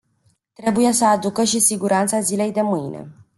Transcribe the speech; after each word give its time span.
Trebuie 0.53 0.91
să 0.91 1.05
aducă 1.05 1.43
și 1.43 1.59
siguranța 1.59 2.19
zilei 2.19 2.51
de 2.51 2.61
mâine. 2.61 3.07